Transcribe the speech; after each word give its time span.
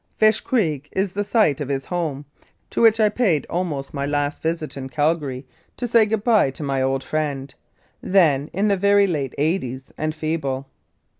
Fish 0.17 0.39
Creek 0.41 0.89
is 0.93 1.11
the 1.13 1.23
site 1.23 1.61
of 1.61 1.69
'his 1.69 1.85
Home, 1.85 2.25
to 2.71 2.81
which 2.81 2.99
I 2.99 3.07
paid 3.07 3.45
almost 3.51 3.93
my 3.93 4.03
last 4.03 4.41
visit 4.41 4.75
in 4.75 4.89
Calgary, 4.89 5.45
to 5.77 5.87
say 5.87 6.07
good 6.07 6.23
bye 6.23 6.49
to 6.49 6.63
my 6.63 6.81
old 6.81 7.03
friend, 7.03 7.53
then 8.01 8.49
in 8.51 8.67
the 8.67 8.77
very 8.77 9.05
late 9.05 9.35
eighties, 9.37 9.91
and 9.99 10.15
feeble. 10.15 10.65